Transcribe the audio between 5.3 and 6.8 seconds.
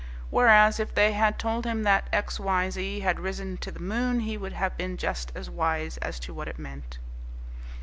as wise as to what it